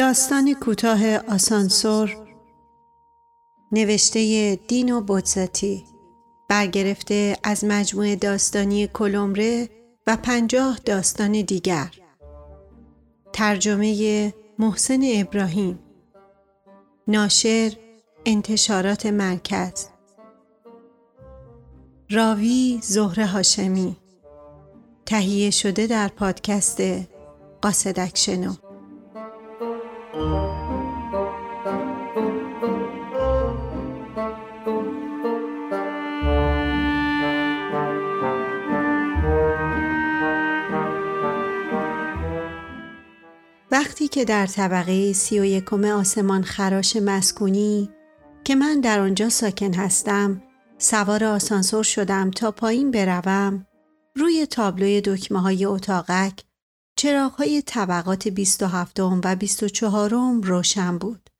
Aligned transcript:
داستان 0.00 0.54
کوتاه 0.54 1.16
آسانسور 1.16 2.16
نوشته 3.72 4.56
دینو 4.68 5.00
بودزاتی 5.00 5.84
برگرفته 6.48 7.36
از 7.42 7.64
مجموعه 7.64 8.16
داستانی 8.16 8.86
کلمره 8.86 9.68
و 10.06 10.16
پنجاه 10.16 10.78
داستان 10.84 11.32
دیگر. 11.32 11.90
ترجمه 13.32 14.34
محسن 14.58 15.00
ابراهیم. 15.14 15.78
ناشر 17.08 17.72
انتشارات 18.26 19.06
مرکز. 19.06 19.86
راوی 22.10 22.80
زهره 22.82 23.26
هاشمی. 23.26 23.96
تهیه 25.06 25.50
شده 25.50 25.86
در 25.86 26.08
پادکست 26.08 26.80
قاصدک 27.62 28.18
شنو. 28.18 28.69
که 44.10 44.24
در 44.24 44.46
طبقه 44.46 45.12
سی 45.12 45.40
و 45.40 45.44
یکم 45.44 45.84
آسمان 45.84 46.42
خراش 46.42 46.96
مسکونی 46.96 47.90
که 48.44 48.54
من 48.54 48.80
در 48.80 49.00
آنجا 49.00 49.28
ساکن 49.28 49.74
هستم 49.74 50.42
سوار 50.78 51.24
آسانسور 51.24 51.82
شدم 51.84 52.30
تا 52.30 52.50
پایین 52.50 52.90
بروم 52.90 53.66
روی 54.16 54.46
تابلوی 54.46 55.00
دکمه 55.00 55.40
های 55.40 55.64
اتاقک 55.64 56.44
چراغ 56.96 57.32
های 57.32 57.62
طبقات 57.62 58.28
27 58.28 59.00
و 59.00 59.36
24 59.36 60.10
روشن 60.42 60.98
بود. 60.98 61.30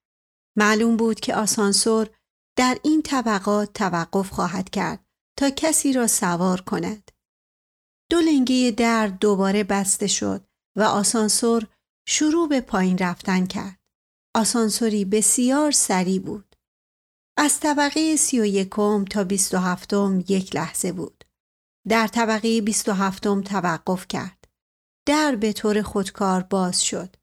معلوم 0.56 0.96
بود 0.96 1.20
که 1.20 1.34
آسانسور 1.34 2.10
در 2.56 2.78
این 2.82 3.02
طبقات 3.02 3.72
توقف 3.72 4.30
خواهد 4.30 4.70
کرد 4.70 5.04
تا 5.38 5.50
کسی 5.50 5.92
را 5.92 6.06
سوار 6.06 6.60
کند. 6.60 7.10
دو 8.10 8.20
لنگه 8.20 8.74
در 8.76 9.06
دوباره 9.06 9.64
بسته 9.64 10.06
شد 10.06 10.44
و 10.76 10.82
آسانسور 10.82 11.66
شروع 12.12 12.48
به 12.48 12.60
پایین 12.60 12.98
رفتن 12.98 13.46
کرد. 13.46 13.78
آسانسوری 14.36 15.04
بسیار 15.04 15.70
سریع 15.70 16.20
بود. 16.20 16.56
از 17.38 17.60
طبقه 17.60 18.16
سی 18.16 18.40
و 18.40 18.44
یکم 18.44 19.04
تا 19.04 19.24
بیست 19.24 19.54
و 19.54 19.58
هفتم 19.58 20.24
یک 20.28 20.56
لحظه 20.56 20.92
بود. 20.92 21.24
در 21.88 22.06
طبقه 22.06 22.60
بیست 22.60 22.88
و 22.88 22.92
هفتم 22.92 23.42
توقف 23.42 24.08
کرد. 24.08 24.48
در 25.08 25.36
به 25.36 25.52
طور 25.52 25.82
خودکار 25.82 26.42
باز 26.42 26.84
شد. 26.84 27.16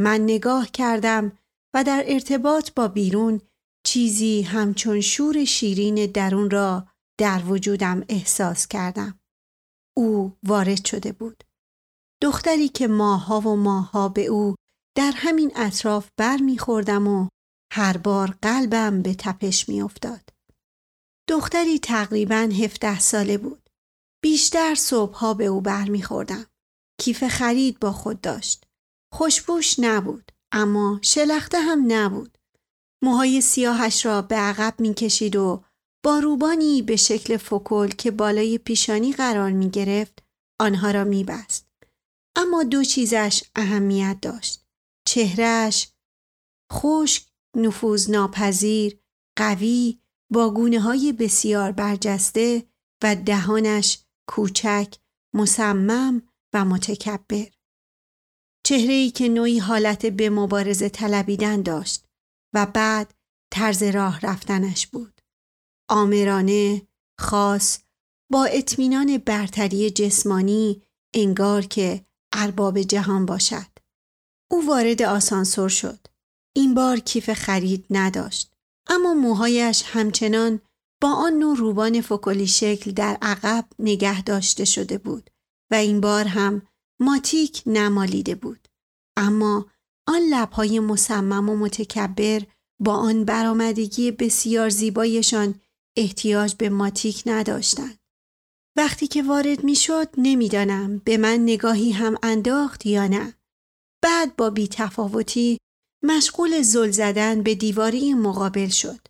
من 0.00 0.20
نگاه 0.20 0.66
کردم 0.66 1.32
و 1.74 1.84
در 1.84 2.04
ارتباط 2.06 2.70
با 2.76 2.88
بیرون 2.88 3.40
چیزی 3.86 4.42
همچون 4.42 5.00
شور 5.00 5.44
شیرین 5.44 6.06
درون 6.12 6.50
را 6.50 6.88
در 7.20 7.42
وجودم 7.46 8.04
احساس 8.08 8.66
کردم. 8.66 9.20
او 9.96 10.36
وارد 10.42 10.84
شده 10.84 11.12
بود. 11.12 11.44
دختری 12.22 12.68
که 12.68 12.88
ماها 12.88 13.40
و 13.40 13.56
ماها 13.56 14.08
به 14.08 14.26
او 14.26 14.54
در 14.96 15.12
همین 15.16 15.52
اطراف 15.56 16.08
بر 16.16 16.36
میخوردم 16.36 17.06
و 17.06 17.28
هر 17.72 17.96
بار 17.96 18.38
قلبم 18.42 19.02
به 19.02 19.14
تپش 19.14 19.68
میافتاد. 19.68 20.28
دختری 21.28 21.78
تقریبا 21.78 22.48
هفته 22.64 22.98
ساله 22.98 23.38
بود. 23.38 23.70
بیشتر 24.22 24.74
صبحها 24.74 25.34
به 25.34 25.46
او 25.46 25.60
بر 25.60 25.88
میخوردم. 25.88 26.46
کیف 27.00 27.24
خرید 27.28 27.80
با 27.80 27.92
خود 27.92 28.20
داشت. 28.20 28.64
خوشبوش 29.14 29.78
نبود 29.78 30.32
اما 30.52 30.98
شلخته 31.02 31.60
هم 31.60 31.84
نبود. 31.88 32.38
موهای 33.02 33.40
سیاهش 33.40 34.06
را 34.06 34.22
به 34.22 34.36
عقب 34.36 34.74
می‌کشید 34.78 35.36
و 35.36 35.64
با 36.04 36.18
روبانی 36.18 36.82
به 36.82 36.96
شکل 36.96 37.36
فکل 37.36 37.88
که 37.88 38.10
بالای 38.10 38.58
پیشانی 38.58 39.12
قرار 39.12 39.50
می 39.50 39.70
گرفت 39.70 40.22
آنها 40.60 40.90
را 40.90 41.04
می 41.04 41.24
بست. 41.24 41.67
اما 42.38 42.62
دو 42.62 42.84
چیزش 42.84 43.42
اهمیت 43.56 44.18
داشت. 44.22 44.66
چهرهش 45.06 45.88
خشک، 46.72 47.26
نفوذ 47.56 48.10
ناپذیر، 48.10 49.00
قوی، 49.36 50.00
با 50.32 50.50
گونه 50.50 50.80
های 50.80 51.12
بسیار 51.12 51.72
برجسته 51.72 52.68
و 53.02 53.16
دهانش 53.16 53.98
کوچک، 54.28 54.94
مصمم 55.34 56.22
و 56.52 56.64
متکبر. 56.64 57.48
چهره 58.66 58.92
ای 58.92 59.10
که 59.10 59.28
نوعی 59.28 59.58
حالت 59.58 60.06
به 60.06 60.30
مبارزه 60.30 60.88
طلبیدن 60.88 61.62
داشت 61.62 62.06
و 62.54 62.66
بعد 62.66 63.14
طرز 63.52 63.82
راه 63.82 64.20
رفتنش 64.20 64.86
بود. 64.86 65.20
آمرانه، 65.88 66.88
خاص، 67.20 67.78
با 68.30 68.44
اطمینان 68.44 69.18
برتری 69.18 69.90
جسمانی 69.90 70.82
انگار 71.14 71.62
که 71.62 72.07
ارباب 72.32 72.82
جهان 72.82 73.26
باشد. 73.26 73.66
او 74.50 74.66
وارد 74.66 75.02
آسانسور 75.02 75.68
شد. 75.68 75.98
این 76.56 76.74
بار 76.74 76.98
کیف 76.98 77.32
خرید 77.32 77.86
نداشت. 77.90 78.52
اما 78.86 79.14
موهایش 79.14 79.82
همچنان 79.86 80.60
با 81.00 81.12
آن 81.12 81.32
نوع 81.32 81.56
روبان 81.56 82.00
فکلی 82.00 82.46
شکل 82.46 82.90
در 82.90 83.18
عقب 83.22 83.64
نگه 83.78 84.22
داشته 84.22 84.64
شده 84.64 84.98
بود 84.98 85.30
و 85.70 85.74
این 85.74 86.00
بار 86.00 86.24
هم 86.24 86.62
ماتیک 87.00 87.62
نمالیده 87.66 88.34
بود. 88.34 88.68
اما 89.16 89.66
آن 90.06 90.20
لبهای 90.30 90.80
مصمم 90.80 91.48
و 91.48 91.56
متکبر 91.56 92.42
با 92.80 92.94
آن 92.94 93.24
برآمدگی 93.24 94.10
بسیار 94.10 94.68
زیبایشان 94.68 95.60
احتیاج 95.96 96.54
به 96.54 96.68
ماتیک 96.68 97.22
نداشتند. 97.26 97.98
وقتی 98.78 99.06
که 99.06 99.22
وارد 99.22 99.64
می 99.64 99.74
شد 99.74 100.08
نمی‌دانم 100.18 100.98
به 100.98 101.16
من 101.16 101.42
نگاهی 101.42 101.92
هم 101.92 102.16
انداخت 102.22 102.86
یا 102.86 103.06
نه. 103.06 103.34
بعد 104.02 104.36
با 104.36 104.50
بیتفاوتی 104.50 105.58
مشغول 106.04 106.62
زل 106.62 106.90
زدن 106.90 107.42
به 107.42 107.54
دیواری 107.54 108.14
مقابل 108.14 108.68
شد. 108.68 109.00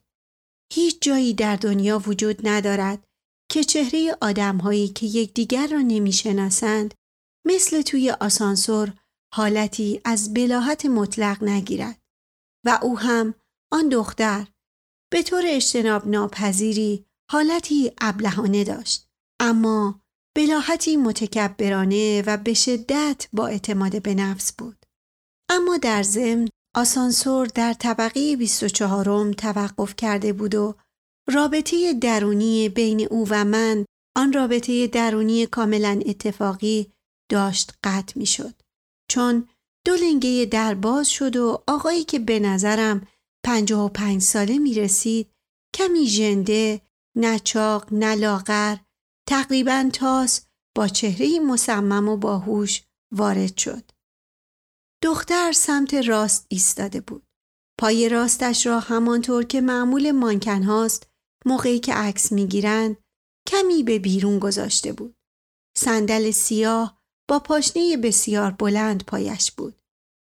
هیچ 0.72 0.98
جایی 1.00 1.34
در 1.34 1.56
دنیا 1.56 1.98
وجود 1.98 2.48
ندارد 2.48 3.04
که 3.50 3.64
چهره 3.64 4.16
آدمهایی 4.20 4.88
که 4.88 5.06
یکدیگر 5.06 5.66
را 5.66 5.80
نمی‌شناسند 5.80 6.94
مثل 7.46 7.82
توی 7.82 8.10
آسانسور 8.10 8.94
حالتی 9.34 10.00
از 10.04 10.34
بلاحت 10.34 10.86
مطلق 10.86 11.44
نگیرد 11.44 11.98
و 12.66 12.78
او 12.82 12.98
هم 12.98 13.34
آن 13.72 13.88
دختر 13.88 14.46
به 15.12 15.22
طور 15.22 15.42
اجتناب 15.46 16.06
ناپذیری 16.06 17.04
حالتی 17.30 17.92
ابلهانه 18.00 18.64
داشت. 18.64 19.07
اما 19.40 20.00
بلاحتی 20.36 20.96
متکبرانه 20.96 22.22
و 22.26 22.36
به 22.36 22.54
شدت 22.54 23.28
با 23.32 23.46
اعتماد 23.46 24.02
به 24.02 24.14
نفس 24.14 24.52
بود. 24.52 24.86
اما 25.50 25.76
در 25.76 26.02
ضمن 26.02 26.48
آسانسور 26.76 27.46
در 27.46 27.72
طبقه 27.72 28.36
24 28.36 29.32
توقف 29.32 29.96
کرده 29.96 30.32
بود 30.32 30.54
و 30.54 30.74
رابطه 31.28 31.94
درونی 31.94 32.68
بین 32.68 33.06
او 33.10 33.26
و 33.30 33.44
من 33.44 33.84
آن 34.16 34.32
رابطه 34.32 34.86
درونی 34.86 35.46
کاملا 35.46 36.00
اتفاقی 36.06 36.92
داشت 37.30 37.72
قطع 37.84 38.18
می 38.18 38.26
شد. 38.26 38.54
چون 39.10 39.48
دو 39.86 39.94
لنگه 39.94 40.48
در 40.50 40.74
باز 40.74 41.10
شد 41.10 41.36
و 41.36 41.62
آقایی 41.66 42.04
که 42.04 42.18
به 42.18 42.40
نظرم 42.40 43.06
پنجاه 43.44 43.84
و 43.84 43.88
پنج 43.88 44.22
ساله 44.22 44.58
می 44.58 44.74
رسید 44.74 45.30
کمی 45.74 46.06
ژنده، 46.06 46.80
نچاق، 47.16 47.92
نلاغر 47.92 48.76
تقریبا 49.28 49.90
تاس 49.92 50.46
با 50.76 50.88
چهره 50.88 51.40
مصمم 51.40 52.08
و 52.08 52.16
باهوش 52.16 52.82
وارد 53.14 53.56
شد. 53.56 53.90
دختر 55.02 55.52
سمت 55.52 55.94
راست 55.94 56.46
ایستاده 56.48 57.00
بود. 57.00 57.26
پای 57.80 58.08
راستش 58.08 58.66
را 58.66 58.80
همانطور 58.80 59.44
که 59.44 59.60
معمول 59.60 60.10
مانکن 60.10 60.62
هاست 60.62 61.10
موقعی 61.46 61.78
که 61.78 61.94
عکس 61.94 62.32
می‌گیرند 62.32 62.96
کمی 63.48 63.82
به 63.82 63.98
بیرون 63.98 64.38
گذاشته 64.38 64.92
بود. 64.92 65.16
صندل 65.76 66.30
سیاه 66.30 67.02
با 67.28 67.38
پاشنه 67.38 67.96
بسیار 67.96 68.50
بلند 68.50 69.04
پایش 69.04 69.52
بود. 69.52 69.80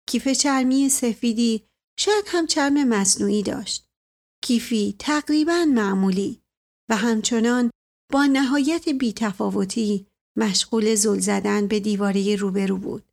کیف 0.09 0.27
چرمی 0.27 0.89
سفیدی 0.89 1.67
شاید 1.99 2.25
هم 2.27 2.47
چرم 2.47 2.83
مصنوعی 2.83 3.43
داشت. 3.43 3.89
کیفی 4.43 4.95
تقریبا 4.99 5.65
معمولی 5.65 6.43
و 6.89 6.95
همچنان 6.95 7.71
با 8.13 8.25
نهایت 8.25 8.89
بیتفاوتی 8.89 10.07
مشغول 10.38 10.95
زل 10.95 11.19
زدن 11.19 11.68
به 11.68 11.80
دیواره 11.80 12.36
روبرو 12.36 12.77
بود. 12.77 13.12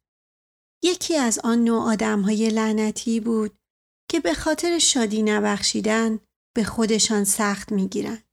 یکی 0.82 1.16
از 1.16 1.38
آن 1.38 1.64
نوع 1.64 1.82
آدم 1.82 2.20
های 2.20 2.48
لعنتی 2.48 3.20
بود 3.20 3.58
که 4.10 4.20
به 4.20 4.34
خاطر 4.34 4.78
شادی 4.78 5.22
نبخشیدن 5.22 6.18
به 6.56 6.64
خودشان 6.64 7.24
سخت 7.24 7.72
می‌گیرند. 7.72 8.24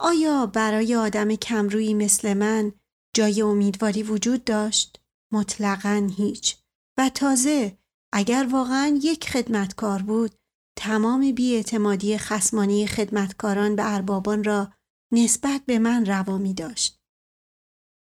آیا 0.00 0.46
برای 0.46 0.94
آدم 0.94 1.34
کمرویی 1.34 1.94
مثل 1.94 2.34
من 2.34 2.72
جای 3.16 3.42
امیدواری 3.42 4.02
وجود 4.02 4.44
داشت؟ 4.44 5.00
مطلقا 5.32 6.10
هیچ. 6.16 6.56
و 6.98 7.08
تازه 7.08 7.78
اگر 8.12 8.48
واقعا 8.50 9.00
یک 9.02 9.30
خدمتکار 9.30 10.02
بود 10.02 10.34
تمام 10.78 11.32
بیاعتمادی 11.32 12.18
خسمانی 12.18 12.86
خدمتکاران 12.86 13.76
به 13.76 13.94
اربابان 13.94 14.44
را 14.44 14.72
نسبت 15.12 15.62
به 15.66 15.78
من 15.78 16.06
روا 16.06 16.38
می 16.38 16.54
داشت. 16.54 17.00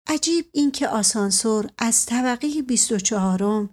عجیب 0.07 0.49
اینکه 0.53 0.87
آسانسور 0.87 1.69
از 1.77 2.05
طبقه 2.05 2.61
24 2.61 3.69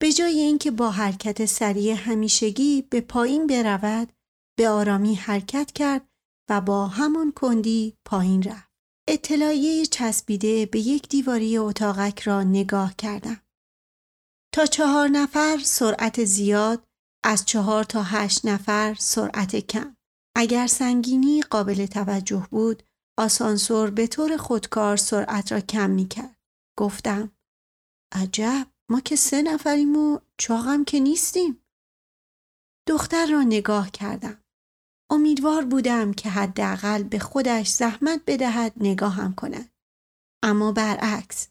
به 0.00 0.12
جای 0.12 0.40
اینکه 0.40 0.70
با 0.70 0.90
حرکت 0.90 1.44
سریع 1.44 1.94
همیشگی 1.94 2.82
به 2.82 3.00
پایین 3.00 3.46
برود 3.46 4.12
به 4.58 4.68
آرامی 4.68 5.14
حرکت 5.14 5.72
کرد 5.72 6.08
و 6.50 6.60
با 6.60 6.86
همان 6.86 7.32
کندی 7.32 7.96
پایین 8.04 8.42
رفت. 8.42 8.74
اطلاعیه 9.08 9.86
چسبیده 9.86 10.66
به 10.66 10.78
یک 10.78 11.08
دیواری 11.08 11.58
اتاقک 11.58 12.20
را 12.20 12.42
نگاه 12.42 12.94
کردم. 12.96 13.40
تا 14.54 14.66
چهار 14.66 15.08
نفر 15.08 15.58
سرعت 15.64 16.24
زیاد 16.24 16.84
از 17.24 17.44
چهار 17.44 17.84
تا 17.84 18.02
هشت 18.02 18.46
نفر 18.46 18.96
سرعت 18.98 19.56
کم. 19.56 19.96
اگر 20.36 20.66
سنگینی 20.66 21.42
قابل 21.42 21.86
توجه 21.86 22.48
بود 22.50 22.82
آسانسور 23.18 23.90
به 23.90 24.06
طور 24.06 24.36
خودکار 24.36 24.96
سرعت 24.96 25.52
را 25.52 25.60
کم 25.60 25.90
می 25.90 26.08
کرد. 26.08 26.36
گفتم 26.78 27.32
عجب 28.14 28.66
ما 28.90 29.00
که 29.00 29.16
سه 29.16 29.42
نفریم 29.42 29.96
و 29.96 30.18
چاقم 30.38 30.84
که 30.84 31.00
نیستیم. 31.00 31.64
دختر 32.88 33.26
را 33.26 33.42
نگاه 33.42 33.90
کردم. 33.90 34.42
امیدوار 35.10 35.64
بودم 35.64 36.12
که 36.12 36.30
حداقل 36.30 37.02
به 37.02 37.18
خودش 37.18 37.68
زحمت 37.68 38.20
بدهد 38.26 38.72
نگاهم 38.76 39.34
کند. 39.34 39.70
اما 40.42 40.72
برعکس 40.72 41.48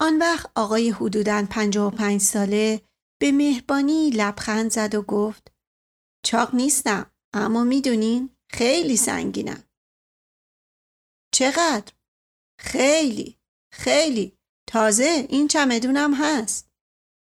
آن 0.00 0.18
وقت 0.18 0.50
آقای 0.54 0.90
حدوداً 0.90 1.46
پنج 1.50 2.18
ساله 2.18 2.82
به 3.20 3.32
مهربانی 3.32 4.10
لبخند 4.10 4.70
زد 4.70 4.94
و 4.94 5.02
گفت 5.02 5.52
چاق 6.24 6.54
نیستم 6.54 7.11
اما 7.34 7.64
می‌دونین 7.64 8.30
خیلی 8.50 8.96
سنگینم. 8.96 9.64
چقدر؟ 11.34 11.92
خیلی 12.60 13.38
خیلی 13.72 14.38
تازه 14.68 15.26
این 15.28 15.48
چمدونم 15.48 16.14
هست. 16.14 16.70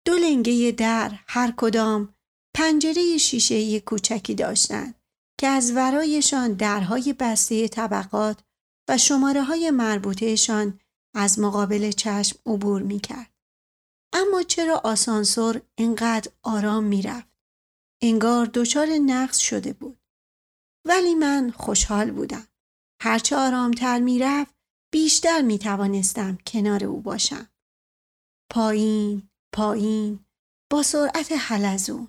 دو 0.06 0.14
لنگه 0.14 0.72
در 0.72 1.20
هر 1.28 1.54
کدام 1.58 2.16
پنجره 2.56 3.18
شیشه 3.18 3.80
کوچکی 3.80 4.36
داشتند 4.36 4.96
که 5.40 5.48
از 5.48 5.72
ورایشان 5.76 6.54
درهای 6.54 7.14
بسته 7.20 7.68
طبقات 7.68 8.44
و 8.90 8.98
شماره 8.98 9.44
های 9.44 9.72
مربوطهشان 9.72 10.80
از 11.16 11.40
مقابل 11.40 11.92
چشم 11.92 12.40
عبور 12.46 12.82
می 12.82 13.00
کرد. 13.00 13.34
اما 14.14 14.44
چرا 14.44 14.82
آسانسور 14.84 15.62
اینقدر 15.76 16.32
آرام 16.44 16.84
می 16.84 17.02
رفت؟ 17.02 17.32
انگار 18.02 18.46
دچار 18.46 18.88
نقص 18.88 19.38
شده 19.38 19.74
بود. 19.74 20.01
ولی 20.88 21.16
من 21.16 21.52
خوشحال 21.52 22.12
بودم. 22.12 22.48
هرچه 23.02 23.36
آرامتر 23.36 24.00
می 24.00 24.20
رفت 24.20 24.56
بیشتر 24.94 25.42
می 25.42 25.60
توانستم 25.60 26.38
کنار 26.48 26.84
او 26.84 27.02
باشم. 27.02 27.50
پایین، 28.52 29.30
پایین، 29.56 30.26
با 30.72 30.84
سرعت 30.84 31.32
حلزون 31.32 32.08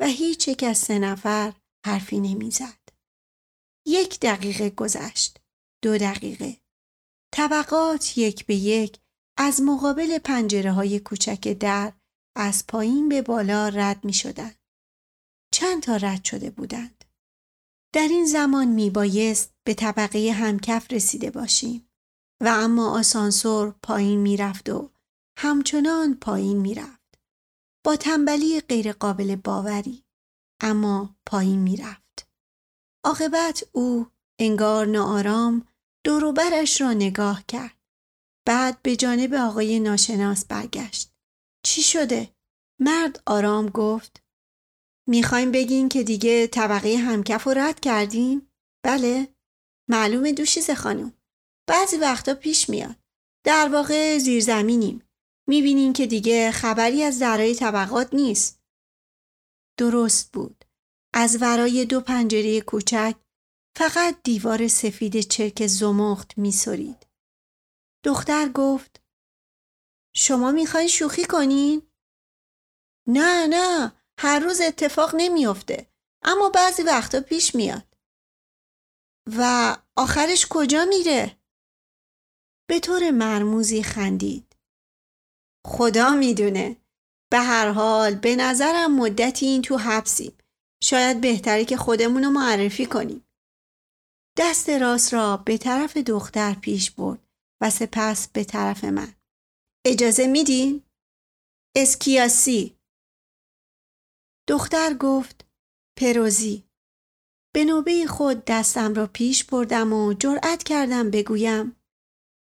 و 0.00 0.06
هیچ 0.06 0.48
یک 0.48 0.62
از 0.62 0.78
سه 0.78 0.98
نفر 0.98 1.54
حرفی 1.86 2.20
نمی‌زد. 2.20 2.78
یک 3.86 4.20
دقیقه 4.20 4.70
گذشت. 4.70 5.40
دو 5.82 5.98
دقیقه. 5.98 6.56
طبقات 7.34 8.18
یک 8.18 8.46
به 8.46 8.54
یک 8.54 9.00
از 9.38 9.62
مقابل 9.62 10.18
پنجره 10.18 10.72
های 10.72 11.00
کوچک 11.00 11.48
در 11.48 11.92
از 12.36 12.66
پایین 12.66 13.08
به 13.08 13.22
بالا 13.22 13.68
رد 13.68 14.04
می 14.04 14.12
شدن. 14.12 14.54
چند 15.54 15.82
تا 15.82 15.96
رد 15.96 16.24
شده 16.24 16.50
بودند. 16.50 17.03
در 17.94 18.08
این 18.08 18.24
زمان 18.24 18.68
می 18.68 18.90
بایست 18.90 19.54
به 19.64 19.74
طبقه 19.74 20.32
همکف 20.32 20.92
رسیده 20.92 21.30
باشیم 21.30 21.88
و 22.40 22.48
اما 22.48 22.98
آسانسور 22.98 23.74
پایین 23.82 24.20
می 24.20 24.36
رفت 24.36 24.68
و 24.68 24.90
همچنان 25.38 26.14
پایین 26.14 26.56
می 26.56 26.74
رفت. 26.74 27.18
با 27.84 27.96
تنبلی 27.96 28.60
غیرقابل 28.60 29.36
باوری 29.36 30.04
اما 30.60 31.16
پایین 31.26 31.58
می 31.58 31.76
رفت. 31.76 32.28
عاقبت 33.04 33.64
او 33.72 34.06
انگار 34.38 34.86
ناآرام 34.86 35.66
دوروبرش 36.04 36.80
را 36.80 36.92
نگاه 36.92 37.44
کرد. 37.48 37.78
بعد 38.46 38.82
به 38.82 38.96
جانب 38.96 39.34
آقای 39.34 39.80
ناشناس 39.80 40.44
برگشت. 40.44 41.12
چی 41.62 41.82
شده؟ 41.82 42.34
مرد 42.80 43.22
آرام 43.26 43.68
گفت. 43.68 44.23
می‌خوایم 45.08 45.52
بگین 45.52 45.88
که 45.88 46.02
دیگه 46.02 46.46
طبقه 46.46 46.96
همکف 46.96 47.44
رو 47.44 47.52
رد 47.56 47.80
کردیم؟ 47.80 48.50
بله؟ 48.84 49.34
معلومه 49.90 50.32
دوشیز 50.32 50.70
خانم. 50.70 51.14
بعضی 51.68 51.96
وقتا 51.96 52.34
پیش 52.34 52.70
میاد. 52.70 52.96
در 53.44 53.68
واقع 53.72 54.18
زیرزمینیم. 54.18 55.02
می‌بینین 55.48 55.92
که 55.92 56.06
دیگه 56.06 56.50
خبری 56.50 57.02
از 57.02 57.18
درای 57.18 57.54
طبقات 57.54 58.14
نیست. 58.14 58.62
درست 59.78 60.32
بود. 60.32 60.64
از 61.14 61.38
ورای 61.40 61.84
دو 61.84 62.00
پنجره 62.00 62.60
کوچک 62.60 63.16
فقط 63.76 64.22
دیوار 64.22 64.68
سفید 64.68 65.20
چرک 65.20 65.66
زمخت 65.66 66.38
میسرید. 66.38 67.06
دختر 68.04 68.48
گفت 68.48 69.02
شما 70.16 70.52
می‌خواین 70.52 70.88
شوخی 70.88 71.24
کنین؟ 71.24 71.82
نه 73.08 73.46
نه 73.46 73.92
هر 74.18 74.38
روز 74.38 74.60
اتفاق 74.60 75.14
نمیافته 75.16 75.86
اما 76.22 76.48
بعضی 76.48 76.82
وقتا 76.82 77.20
پیش 77.20 77.54
میاد. 77.54 77.96
و 79.38 79.76
آخرش 79.96 80.46
کجا 80.50 80.84
میره؟ 80.84 81.36
به 82.68 82.80
طور 82.80 83.10
مرموزی 83.10 83.82
خندید. 83.82 84.56
خدا 85.66 86.10
می‌دونه. 86.10 86.76
به 87.32 87.38
هر 87.38 87.70
حال 87.70 88.14
به 88.14 88.36
نظرم 88.36 88.96
مدتی 88.96 89.46
این 89.46 89.62
تو 89.62 89.76
حبسیم. 89.76 90.38
شاید 90.82 91.20
بهتره 91.20 91.64
که 91.64 91.76
خودمونو 91.76 92.30
معرفی 92.30 92.86
کنیم. 92.86 93.26
دست 94.38 94.70
راست 94.70 95.14
را 95.14 95.36
به 95.36 95.58
طرف 95.58 95.96
دختر 95.96 96.54
پیش 96.54 96.90
برد 96.90 97.26
و 97.60 97.70
سپس 97.70 98.28
به 98.28 98.44
طرف 98.44 98.84
من. 98.84 99.14
اجازه 99.86 100.26
میدین؟ 100.26 100.82
اسکیاسی 101.76 102.76
دختر 104.48 104.94
گفت 104.94 105.46
پروزی 105.98 106.64
به 107.54 107.64
نوبه 107.64 108.06
خود 108.06 108.44
دستم 108.44 108.94
را 108.94 109.06
پیش 109.06 109.44
بردم 109.44 109.92
و 109.92 110.14
جرأت 110.14 110.62
کردم 110.62 111.10
بگویم 111.10 111.76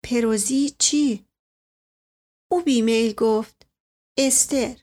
پروزی 0.04 0.70
چی؟ 0.78 1.26
او 2.50 2.62
بیمیل 2.62 3.12
گفت 3.12 3.66
استر 4.18 4.76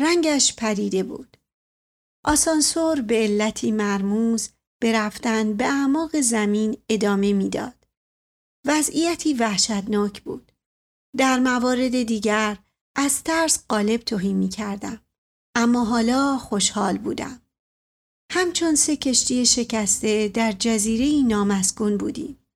رنگش 0.00 0.56
پریده 0.56 1.02
بود 1.02 1.36
آسانسور 2.24 3.00
به 3.00 3.14
علتی 3.14 3.70
مرموز 3.70 4.48
به 4.82 4.92
رفتن 4.92 5.56
به 5.56 5.64
اعماق 5.64 6.20
زمین 6.20 6.76
ادامه 6.88 7.32
می‌داد. 7.32 7.86
وضعیتی 8.66 9.34
وحشتناک 9.34 10.22
بود. 10.22 10.52
در 11.16 11.38
موارد 11.38 12.02
دیگر 12.02 12.58
از 12.96 13.22
ترس 13.22 13.64
قالب 13.68 14.00
توهی 14.00 14.32
می 14.32 14.48
کردم. 14.48 15.00
اما 15.56 15.84
حالا 15.84 16.38
خوشحال 16.38 16.98
بودم. 16.98 17.42
همچون 18.32 18.74
سه 18.74 18.96
کشتی 18.96 19.46
شکسته 19.46 20.28
در 20.28 20.52
جزیره 20.52 21.28
نامسکون 21.28 21.96
بودیم. 21.96 22.46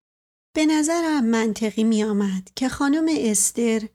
به 0.56 0.66
نظرم 0.66 1.24
منطقی 1.24 1.84
می 1.84 2.04
آمد 2.04 2.50
که 2.56 2.68
خانم 2.68 3.06
استر 3.08 3.88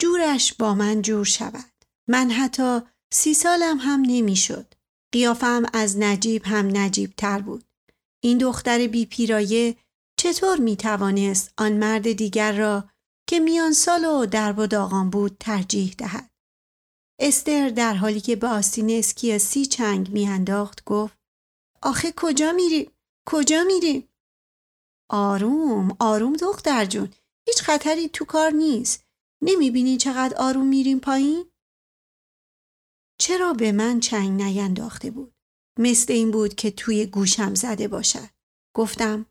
جورش 0.00 0.54
با 0.54 0.74
من 0.74 1.02
جور 1.02 1.24
شود. 1.24 1.84
من 2.08 2.30
حتی 2.30 2.80
سی 3.12 3.34
سالم 3.34 3.78
هم 3.78 4.00
نمی‌شد. 4.06 4.74
قیافم 5.12 5.62
از 5.72 5.98
نجیب 5.98 6.42
هم 6.44 6.76
نجیب 6.76 7.14
تر 7.16 7.40
بود. 7.40 7.64
این 8.24 8.38
دختر 8.38 8.86
بی 8.86 9.06
پیرایه 9.06 9.76
چطور 10.20 10.58
می 10.58 10.76
توانست 10.76 11.52
آن 11.58 11.72
مرد 11.72 12.12
دیگر 12.12 12.52
را 12.52 12.88
که 13.28 13.40
میان 13.40 13.72
سال 13.72 14.04
و 14.04 14.26
درب 14.26 14.58
و 14.58 14.66
داغان 14.66 15.10
بود 15.10 15.36
ترجیح 15.40 15.94
دهد. 15.98 16.27
استر 17.20 17.68
در 17.68 17.94
حالی 17.94 18.20
که 18.20 18.36
به 18.36 18.46
آستین 18.46 18.90
اسکیاسی 18.90 19.66
چنگ 19.66 20.10
میانداخت 20.10 20.84
گفت 20.84 21.18
آخه 21.82 22.12
کجا 22.16 22.52
میریم؟ 22.52 22.90
کجا 23.26 23.64
میریم؟ 23.64 24.08
آروم 25.10 25.96
آروم 26.00 26.32
دختر 26.32 26.84
جون 26.84 27.12
هیچ 27.46 27.62
خطری 27.62 28.08
تو 28.08 28.24
کار 28.24 28.50
نیست 28.50 29.04
نمی‌بینی 29.42 29.96
چقدر 29.96 30.36
آروم 30.36 30.66
میریم 30.66 31.00
پایین؟ 31.00 31.50
چرا 33.20 33.52
به 33.52 33.72
من 33.72 34.00
چنگ 34.00 34.42
نینداخته 34.42 35.10
بود؟ 35.10 35.34
مثل 35.78 36.12
این 36.12 36.30
بود 36.30 36.54
که 36.54 36.70
توی 36.70 37.06
گوشم 37.06 37.54
زده 37.54 37.88
باشد. 37.88 38.28
گفتم 38.76 39.26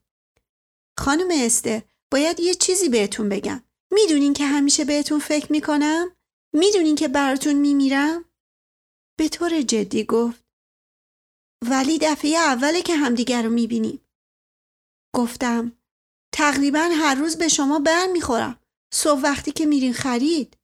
خانم 0.99 1.27
استر 1.31 1.81
باید 2.11 2.39
یه 2.39 2.53
چیزی 2.53 2.89
بهتون 2.89 3.29
بگم. 3.29 3.63
می‌دونین 3.91 4.33
که 4.33 4.45
همیشه 4.45 4.85
بهتون 4.85 5.19
فکر 5.19 5.51
می‌کنم؟ 5.51 6.16
می‌دونین 6.57 6.95
که 6.95 7.07
براتون 7.07 7.53
میمیرم؟ 7.53 8.25
به 9.19 9.29
طور 9.29 9.61
جدی 9.61 10.03
گفت 10.03 10.43
ولی 11.69 11.99
دفعه 12.01 12.37
اوله 12.37 12.81
که 12.81 12.95
همدیگر 12.95 13.43
رو 13.43 13.49
می‌بینیم. 13.49 14.01
گفتم 15.15 15.71
تقریبا 16.33 16.89
هر 16.93 17.15
روز 17.15 17.37
به 17.37 17.47
شما 17.47 17.79
بر 17.79 18.07
می‌خورم. 18.07 18.59
صبح 18.93 19.21
وقتی 19.23 19.51
که 19.51 19.65
میرین 19.65 19.93
خرید. 19.93 20.57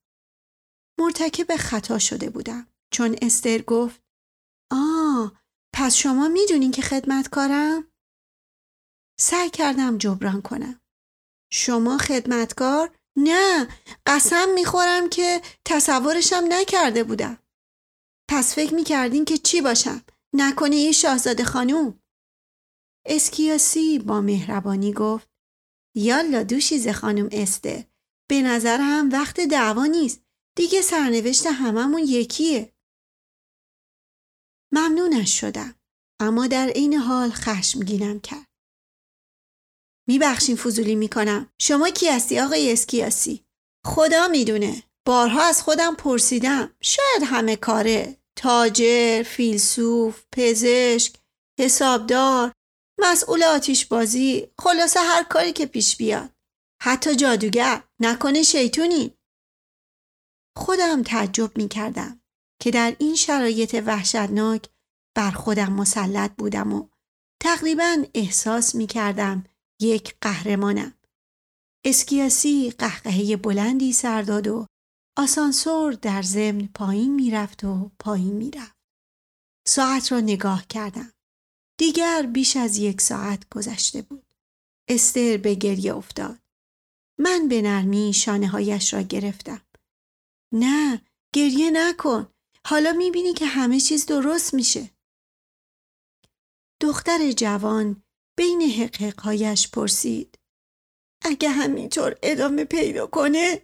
مرتکب 1.00 1.56
خطا 1.56 2.00
شده 2.00 2.30
بودم 2.30 2.68
چون 2.94 3.16
استر 3.22 3.62
گفت 3.62 4.02
آه 4.72 5.42
پس 5.76 5.96
شما 5.96 6.28
می‌دونین 6.28 6.72
که 6.72 6.82
خدمتکارم؟ 6.82 7.92
سعی 9.20 9.50
کردم 9.50 9.98
جبران 9.98 10.42
کنم. 10.42 10.82
شما 11.52 11.98
خدمتکار؟ 11.98 12.96
نه 13.18 13.68
قسم 14.06 14.50
می‌خورم 14.56 15.10
که 15.10 15.42
تصورشم 15.66 16.44
نکرده 16.50 17.04
بودم. 17.04 17.38
پس 18.30 18.56
فکر 18.56 18.74
می‌کردین 18.74 19.26
که 19.26 19.38
چی 19.38 19.62
باشم؟ 19.62 20.02
نکنه 20.34 20.76
یه 20.76 20.92
شاهزاده 20.92 21.44
خانوم. 21.44 22.00
اسکیاسی 23.06 24.00
با 24.00 24.22
مهربانی 24.22 24.94
گفت 24.94 25.30
یالا 25.96 26.44
دوشیزه 26.44 26.94
خانم 26.94 27.30
استه 27.32 27.88
به 28.30 28.42
نظر 28.42 28.78
هم 28.82 29.10
وقت 29.12 29.40
دعوا 29.40 29.86
نیست 29.86 30.22
دیگه 30.58 30.82
سرنوشت 30.82 31.46
هممون 31.46 32.02
یکیه 32.08 32.74
ممنونش 34.72 35.40
شدم 35.40 35.76
اما 36.20 36.48
در 36.48 36.68
عین 36.68 36.94
حال 36.94 37.30
خشمگینم 37.30 38.20
کرد 38.20 38.53
میبخشین 40.08 40.56
فضولی 40.56 40.96
می‌کنم. 40.96 41.50
شما 41.62 41.90
کی 41.90 42.08
هستی؟ 42.08 42.40
آقای 42.40 42.74
اسکیاسی. 42.74 43.46
خدا 43.86 44.28
می‌دونه. 44.28 44.84
بارها 45.08 45.44
از 45.44 45.62
خودم 45.62 45.96
پرسیدم. 45.96 46.76
شاید 46.82 47.24
همه 47.24 47.56
کاره. 47.56 48.18
تاجر 48.36 49.24
فیلسوف 49.24 50.24
پزشک 50.32 51.16
حسابدار 51.60 52.52
مسئول 53.00 53.44
آتیش 53.44 53.86
بازی 53.86 54.48
خلاصه 54.60 55.00
هر 55.00 55.24
کاری 55.24 55.54
که 55.54 55.66
پیش 55.66 55.98
بیاد. 55.98 56.30
حتی 56.82 57.16
جادوگر. 57.16 57.84
نکنه 58.00 58.44
شیطونی. 58.44 59.18
خودم 60.58 61.04
تعجب 61.04 61.58
می 61.58 61.68
کردم 61.68 62.22
که 62.62 62.72
در 62.72 62.96
این 63.00 63.16
شرایط 63.16 63.84
وحشتناک 63.86 64.70
بر 65.16 65.32
خودم 65.32 65.74
مسلط 65.74 66.32
بودم 66.38 66.74
و 66.74 66.88
تقریبا 67.44 68.04
احساس 68.14 68.76
می 68.76 68.88
کردم 68.88 69.44
یک 69.84 70.16
قهرمانم. 70.22 70.94
اسکیاسی 71.86 72.72
قهقهه 72.72 73.36
بلندی 73.36 73.94
سرداد 73.94 74.48
و 74.48 74.66
آسانسور 75.18 75.94
در 75.94 76.22
ضمن 76.22 76.68
پایین 76.68 77.16
می‌رفت 77.16 77.64
و 77.64 77.92
پایین 78.00 78.34
می‌رفت. 78.34 78.78
ساعت 79.68 80.12
را 80.12 80.20
نگاه 80.20 80.68
کردم. 80.68 81.14
دیگر 81.80 82.30
بیش 82.34 82.58
از 82.58 82.78
یک 82.78 83.02
ساعت 83.02 83.50
گذشته 83.50 84.02
بود. 84.02 84.26
استر 84.90 85.38
به 85.38 85.56
گریه 85.56 85.96
افتاد. 85.96 86.40
من 87.20 87.48
به 87.48 87.62
نرمی 87.62 88.14
شانه 88.14 88.48
هایش 88.48 88.94
را 88.94 89.02
گرفتم. 89.02 89.62
نه 90.54 91.02
گریه 91.34 91.72
نکن. 91.72 92.34
حالا 92.68 92.92
می‌بینی 92.92 93.34
که 93.34 93.46
همه 93.46 93.80
چیز 93.80 94.06
درست 94.06 94.54
میشه. 94.54 94.90
دختر 96.82 97.32
جوان 97.32 98.03
بین 98.38 98.62
حقحقهایش 98.62 99.72
پرسید. 99.72 100.40
اگه 101.22 101.50
همینطور 101.50 102.16
ادامه 102.24 102.66
پیدا 102.66 103.08
کنه؟ 103.08 103.62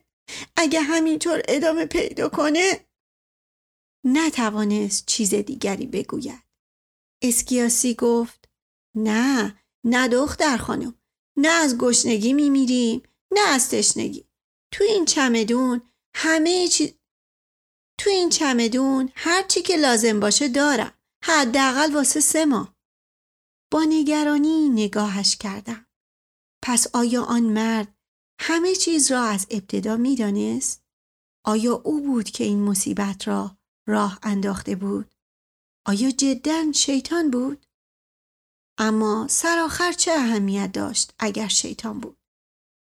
اگه 0.57 0.81
همینطور 0.81 1.41
ادامه 1.47 1.85
پیدا 1.85 2.29
کنه؟ 2.29 2.85
نتوانست 4.05 5.05
چیز 5.05 5.33
دیگری 5.33 5.88
بگوید. 5.88 6.43
اسکیاسی 7.21 7.95
گفت 7.95 8.49
نه 8.95 9.59
نه 9.85 10.07
دختر 10.07 10.57
خانم 10.57 10.99
نه 11.38 11.49
از 11.49 11.77
گشنگی 11.77 12.33
میمیریم 12.33 13.03
نه 13.31 13.41
از 13.47 13.69
تشنگی 13.69 14.25
تو 14.73 14.83
این 14.83 15.05
چمدون 15.05 15.81
همه 16.15 16.67
چیز 16.67 16.93
تو 17.99 18.09
این 18.09 18.29
چمدون 18.29 19.11
هر 19.15 19.43
چی 19.43 19.61
که 19.61 19.77
لازم 19.77 20.19
باشه 20.19 20.47
دارم 20.47 20.93
حداقل 21.23 21.93
واسه 21.93 22.19
سه 22.19 22.45
ماه 22.45 22.78
با 23.71 23.83
نگرانی 23.89 24.69
نگاهش 24.69 25.35
کردم. 25.35 25.85
پس 26.63 26.95
آیا 26.95 27.23
آن 27.23 27.43
مرد 27.43 27.95
همه 28.41 28.75
چیز 28.75 29.11
را 29.11 29.23
از 29.23 29.47
ابتدا 29.49 29.97
می‌دانست؟ 29.97 30.83
آیا 31.45 31.73
او 31.73 32.01
بود 32.01 32.29
که 32.29 32.43
این 32.43 32.63
مصیبت 32.63 33.27
را 33.27 33.57
راه 33.88 34.19
انداخته 34.23 34.75
بود؟ 34.75 35.15
آیا 35.88 36.11
جدا 36.11 36.71
شیطان 36.71 37.31
بود؟ 37.31 37.65
اما 38.79 39.27
سرآخر 39.29 39.91
چه 39.91 40.11
اهمیت 40.11 40.71
داشت 40.71 41.13
اگر 41.19 41.47
شیطان 41.47 41.99
بود؟ 41.99 42.17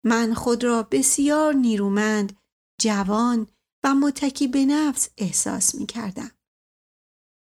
من 0.04 0.34
خود 0.34 0.64
را 0.64 0.82
بسیار 0.82 1.54
نیرومند 1.54 2.38
جوان 2.80 3.46
و 3.84 3.94
متکی 3.94 4.48
به 4.48 4.64
نفس 4.64 5.08
احساس 5.18 5.74
می 5.74 5.86
کردم. 5.86 6.30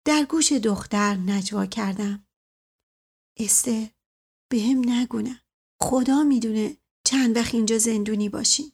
در 0.06 0.26
گوش 0.26 0.52
دختر 0.52 1.16
نجوا 1.16 1.66
کردم. 1.66 2.27
استه 3.40 3.92
به 4.52 4.58
هم. 4.62 5.42
خدا 5.82 6.24
می‌دونه 6.24 6.78
چند 7.06 7.38
وقت 7.38 7.54
اینجا 7.54 7.78
زندونی 7.78 8.30
باشیم. 8.30 8.72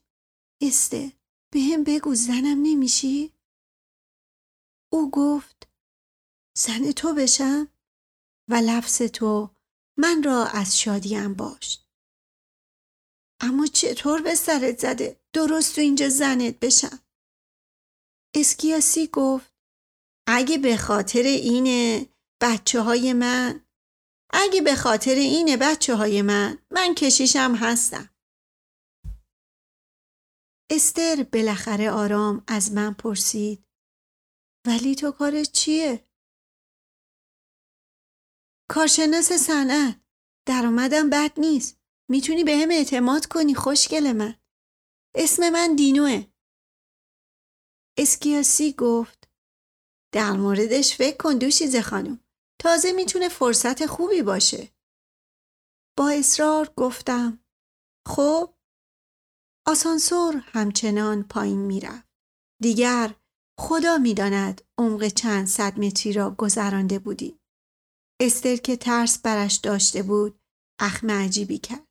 استه 0.62 1.14
به 1.54 1.60
هم 1.60 1.84
بگو 1.84 2.16
زنم 2.16 2.62
نمیشی؟ 2.62 3.34
او 4.92 5.12
گفت 5.12 5.68
زن 6.58 6.92
تو 6.92 7.14
بشم 7.14 7.68
و 8.50 8.56
لفظ 8.56 9.02
تو 9.02 9.56
من 9.98 10.24
را 10.24 10.46
از 10.46 10.80
شادیم 10.80 11.34
باش. 11.34 11.80
اما 13.42 13.68
چطور 13.68 14.22
به 14.22 14.36
سرت 14.36 14.80
زده 14.80 15.20
درست 15.34 15.76
تو 15.76 15.82
اینجا 15.82 16.10
زنت 16.10 16.60
بشم؟ 16.60 17.00
اسکیاسی 18.36 19.08
گفت 19.08 19.54
اگه 20.28 20.58
به 20.58 20.78
خاطر 20.78 21.22
اینه 21.22 22.10
بچه 22.42 22.82
های 22.82 23.14
من 23.14 23.66
اگه 24.34 24.62
به 24.62 24.76
خاطر 24.76 25.16
اینه 25.16 25.58
بچه 25.58 25.96
های 25.96 26.22
من 26.22 26.58
من 26.72 26.96
کشیشم 26.96 27.56
هستم. 27.56 28.10
استر 30.72 31.24
بالاخره 31.34 31.92
آرام 31.92 32.44
از 32.48 32.72
من 32.72 32.94
پرسید 32.94 33.66
ولی 34.68 34.96
تو 34.96 35.12
کارش 35.12 35.52
چیه؟ 35.52 36.08
کارشناس 38.70 39.32
صنعت. 39.34 40.00
درآمدم 40.48 41.10
بد 41.10 41.40
نیست. 41.40 41.80
می‌تونی 42.10 42.44
به 42.44 42.58
هم 42.58 42.72
اعتماد 42.72 43.26
کنی 43.26 43.56
خوشگل 43.56 44.12
من. 44.12 44.36
اسم 45.16 45.50
من 45.50 45.76
دینوه. 45.76 46.26
اسکیاسی 47.98 48.74
گفت 48.74 49.30
در 50.14 50.32
موردش 50.32 50.98
فکر 50.98 51.18
کن 51.18 51.38
دوشیزه 51.38 51.82
خانم. 51.82 52.23
تازه 52.64 52.92
می‌تونه 52.92 53.30
فرصت 53.30 53.86
خوبی 53.86 54.22
باشه. 54.22 54.70
با 55.98 56.10
اصرار 56.10 56.74
گفتم 56.78 57.40
خب 58.08 58.54
آسانسور 59.68 60.36
همچنان 60.36 61.24
پایین 61.24 61.60
می‌رفت. 61.60 62.08
دیگر 62.62 63.16
خدا 63.60 63.98
می‌داند 63.98 64.62
عمق 64.78 65.08
چند 65.08 65.48
صد 65.48 65.80
متری 65.80 66.14
را 66.14 66.32
گذرانده 66.32 67.00
بودیم. 67.00 67.40
استر 68.22 68.56
که 68.56 68.78
ترس 68.78 69.20
برش 69.20 69.56
داشته 69.56 70.04
بود 70.04 70.40
اخم 70.80 71.12
عجیبی 71.12 71.58
کرد. 71.58 71.88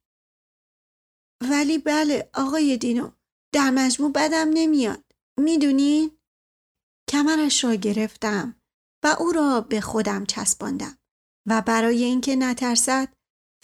ولی 1.50 1.78
بله 1.78 2.30
آقای 2.34 2.76
دینو 2.76 3.10
در 3.54 3.70
مجموع 3.70 4.12
بدم 4.12 4.50
نمیاد. 4.54 5.04
می‌دونین؟ 5.40 6.18
کمرش 7.10 7.64
را 7.64 7.74
گرفتم. 7.74 8.61
و 9.04 9.16
او 9.20 9.32
را 9.32 9.60
به 9.60 9.80
خودم 9.80 10.26
چسباندم 10.26 10.98
و 11.48 11.62
برای 11.66 12.04
اینکه 12.04 12.36
نترسد 12.36 13.14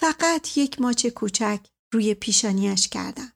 فقط 0.00 0.58
یک 0.58 0.80
ماچ 0.80 1.06
کوچک 1.06 1.66
روی 1.92 2.14
پیشانیش 2.14 2.88
کردم. 2.88 3.32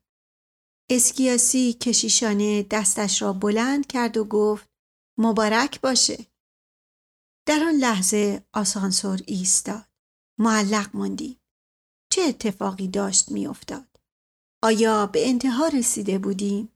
اسکیاسی 0.90 1.72
کشیشانه 1.72 2.62
دستش 2.62 3.22
را 3.22 3.32
بلند 3.32 3.86
کرد 3.86 4.16
و 4.16 4.24
گفت 4.24 4.68
مبارک 5.18 5.80
باشه. 5.80 6.26
در 7.48 7.64
آن 7.64 7.74
لحظه 7.74 8.46
آسانسور 8.52 9.20
ایستاد. 9.26 9.88
معلق 10.40 10.96
ماندیم. 10.96 11.40
چه 12.12 12.22
اتفاقی 12.22 12.88
داشت 12.88 13.30
میافتاد؟ 13.30 14.00
آیا 14.64 15.06
به 15.06 15.28
انتها 15.28 15.68
رسیده 15.68 16.18
بودیم؟ 16.18 16.72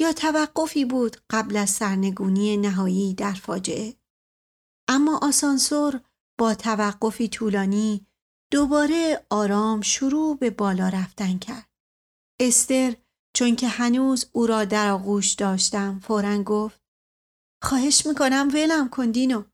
یا 0.00 0.12
توقفی 0.12 0.84
بود 0.84 1.16
قبل 1.30 1.56
از 1.56 1.70
سرنگونی 1.70 2.56
نهایی 2.56 3.14
در 3.14 3.32
فاجعه. 3.32 4.01
اما 4.92 5.18
آسانسور 5.22 6.00
با 6.38 6.54
توقفی 6.54 7.28
طولانی 7.28 8.06
دوباره 8.52 9.26
آرام 9.30 9.80
شروع 9.80 10.36
به 10.36 10.50
بالا 10.50 10.88
رفتن 10.88 11.38
کرد. 11.38 11.68
استر 12.40 12.96
چون 13.36 13.56
که 13.56 13.68
هنوز 13.68 14.26
او 14.32 14.46
را 14.46 14.64
در 14.64 14.90
آغوش 14.90 15.32
داشتم 15.32 16.00
فورا 16.00 16.42
گفت 16.42 16.80
خواهش 17.62 18.06
می‌کنم 18.06 18.48
ولم 18.54 18.88
کن 18.88 19.10
دینو 19.10 19.44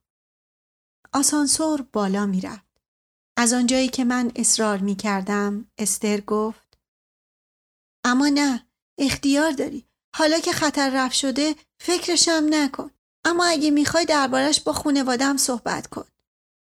آسانسور 1.13 1.81
بالا 1.81 2.25
می‌رفت. 2.25 2.81
از 3.37 3.53
آنجایی 3.53 3.87
که 3.87 4.03
من 4.03 4.31
اصرار 4.35 4.77
می 4.77 4.95
کردم 4.95 5.71
استر 5.77 6.21
گفت 6.21 6.77
اما 8.05 8.27
نه 8.27 8.67
اختیار 8.97 9.51
داری 9.51 9.85
حالا 10.15 10.39
که 10.39 10.51
خطر 10.51 11.05
رفت 11.05 11.15
شده 11.15 11.55
فکرشم 11.81 12.45
نکن 12.49 12.91
اما 13.29 13.45
اگه 13.45 13.71
می‌خوای 13.71 14.05
دربارش 14.05 14.61
با 14.61 14.73
خونوادم 14.73 15.37
صحبت 15.37 15.87
کن. 15.87 16.07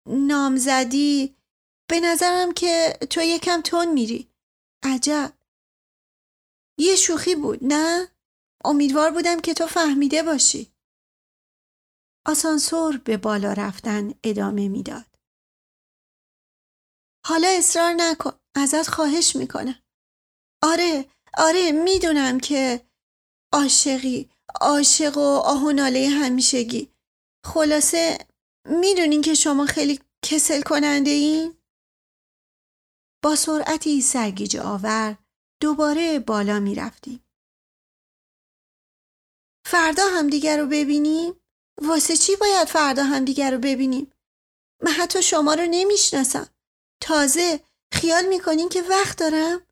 نامزدی 0.06 1.36
به 1.90 2.00
نظرم 2.00 2.52
که 2.52 2.98
تو 3.10 3.20
یکم 3.20 3.60
تون 3.60 3.92
میری. 3.92 4.28
عجب. 4.82 5.32
یه 6.78 6.96
شوخی 6.96 7.34
بود 7.34 7.58
نه؟ 7.62 8.08
امیدوار 8.64 9.10
بودم 9.10 9.40
که 9.40 9.54
تو 9.54 9.66
فهمیده 9.66 10.22
باشی. 10.22 10.72
آسانسور 12.26 12.96
به 12.96 13.16
بالا 13.16 13.52
رفتن 13.52 14.14
ادامه 14.24 14.68
می‌داد. 14.68 15.06
حالا 17.26 17.48
اصرار 17.48 17.92
نکن 17.92 18.32
ازت 18.56 18.88
خواهش 18.88 19.36
می‌کنم. 19.36 19.82
آره 20.62 21.10
آره 21.38 21.72
می‌دونم 21.72 22.40
که 22.40 22.86
عاشقی. 23.52 24.30
عاشق 24.60 25.18
و 25.18 25.20
آهوناله 25.44 26.08
همیشگی 26.08 26.92
خلاصه 27.44 28.18
می‌دونین 28.66 29.22
که 29.22 29.34
شما 29.34 29.66
خیلی 29.66 30.00
کسل 30.24 30.62
کننده 30.62 31.10
این؟ 31.10 31.54
با 33.22 33.36
سرعتی 33.36 34.00
سرگیج 34.00 34.56
آور 34.56 35.16
دوباره 35.62 36.18
بالا 36.18 36.60
می 36.60 36.74
رفتیم. 36.74 37.24
فردا 39.66 40.02
همدیگر 40.08 40.58
رو 40.58 40.66
ببینیم؟ 40.66 41.34
واسه 41.82 42.16
چی 42.16 42.36
باید 42.36 42.68
فردا 42.68 43.04
همدیگر 43.04 43.50
رو 43.50 43.58
ببینیم؟ 43.58 44.12
من 44.82 44.92
حتی 44.92 45.22
شما 45.22 45.54
رو 45.54 45.66
نمی‌شناسم. 45.70 46.48
تازه 47.02 47.60
خیال 47.92 48.26
می‌کنین 48.26 48.68
که 48.68 48.82
وقت 48.82 49.18
دارم؟ 49.18 49.66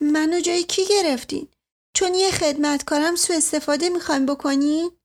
منو 0.00 0.40
جای 0.40 0.64
کی 0.64 0.86
گرفتین؟ 0.86 1.48
چون 1.96 2.14
یه 2.14 2.30
خدمتکارم 2.30 3.16
سو 3.16 3.32
استفاده 3.32 3.88
می‌خوایم 3.88 4.26
بکنین؟ 4.26 4.98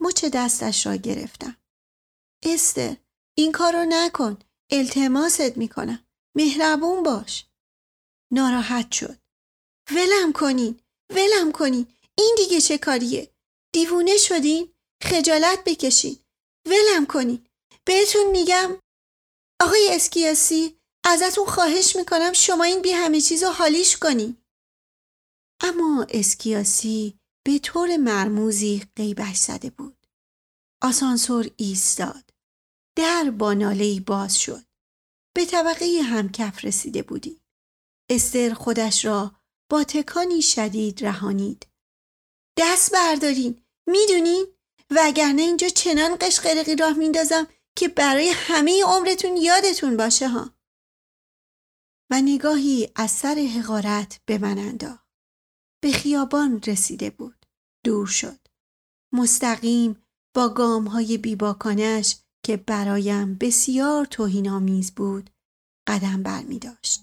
مچ 0.00 0.24
دستش 0.24 0.86
را 0.86 0.94
گرفتم. 0.94 1.56
استر 2.42 2.96
این 3.38 3.52
کار 3.52 3.72
رو 3.72 3.84
نکن. 3.88 4.38
التماست 4.70 5.56
می‌کنم. 5.56 6.06
مهربون 6.36 7.02
باش. 7.02 7.46
ناراحت 8.32 8.92
شد. 8.92 9.18
ولم 9.90 10.32
کنین. 10.32 10.80
ولم 11.10 11.52
کنین. 11.52 11.86
این 12.18 12.34
دیگه 12.38 12.60
چه 12.60 12.78
کاریه؟ 12.78 13.30
دیوونه 13.74 14.16
شدین؟ 14.16 14.74
خجالت 15.02 15.64
بکشین. 15.64 16.18
ولم 16.66 17.06
کنین. 17.06 17.46
بهتون 17.84 18.26
میگم 18.30 18.78
آقای 19.62 19.88
اسکیاسی 19.92 20.76
ازتون 21.04 21.46
خواهش 21.46 21.96
می‌کنم 21.96 22.32
شما 22.32 22.64
این 22.64 22.82
بی 22.82 22.90
همه 22.90 23.20
چیز 23.20 23.42
رو 23.42 23.50
حالیش 23.50 23.96
کنین. 23.96 24.43
اما 25.66 26.06
اسکیاسی 26.08 27.18
به 27.46 27.58
طور 27.58 27.96
مرموزی 27.96 28.82
قیبش 28.96 29.36
زده 29.36 29.70
بود. 29.70 30.06
آسانسور 30.82 31.50
ایستاد. 31.56 32.30
در 32.96 33.30
با 33.30 33.54
نالهی 33.54 34.00
باز 34.00 34.38
شد. 34.38 34.64
به 35.36 35.46
طبقه 35.46 36.00
همکف 36.04 36.64
رسیده 36.64 37.02
بودیم. 37.02 37.40
استر 38.10 38.54
خودش 38.54 39.04
را 39.04 39.34
با 39.70 39.84
تکانی 39.84 40.42
شدید 40.42 41.04
رهانید. 41.04 41.66
دست 42.58 42.92
بردارین. 42.92 43.62
می‌دونین؟ 43.88 44.46
وگرنه 44.90 45.42
اینجا 45.42 45.68
چنان 45.68 46.16
قشقرقی 46.20 46.76
راه 46.76 46.92
میندازم 46.92 47.48
که 47.76 47.88
برای 47.88 48.28
همه 48.28 48.84
عمرتون 48.84 49.36
یادتون 49.36 49.96
باشه 49.96 50.28
ها. 50.28 50.54
و 52.10 52.20
نگاهی 52.20 52.92
از 52.96 53.10
سر 53.10 53.34
حقارت 53.34 54.20
به 54.26 54.38
من 54.38 54.58
انداخت. 54.58 55.03
به 55.84 55.92
خیابان 55.92 56.60
رسیده 56.66 57.10
بود. 57.10 57.46
دور 57.84 58.06
شد. 58.06 58.38
مستقیم 59.12 59.96
با 60.34 60.48
گام 60.48 60.84
های 60.84 61.18
بیباکانش 61.18 62.16
که 62.44 62.56
برایم 62.56 63.34
بسیار 63.34 64.04
توهینآمیز 64.04 64.94
بود 64.94 65.30
قدم 65.88 66.22
بر 66.22 66.42
می 66.42 66.58
داشت. 66.58 67.00